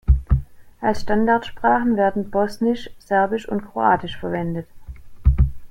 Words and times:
Als 0.81 1.01
Standardsprachen 1.01 1.95
werden 1.95 2.31
Bosnisch, 2.31 2.89
Serbisch 2.97 3.47
und 3.47 3.71
Kroatisch 3.71 4.17
verwendet. 4.17 4.65